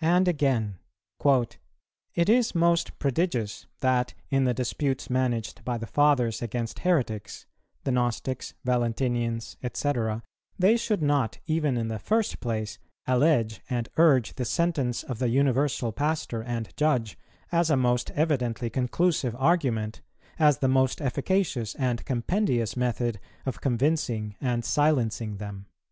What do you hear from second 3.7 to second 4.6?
that, in the